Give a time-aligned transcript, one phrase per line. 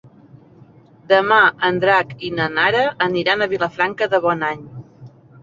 [1.11, 1.37] Demà
[1.69, 4.67] en Drac i na Nara aniran a Vilafranca de Bonany.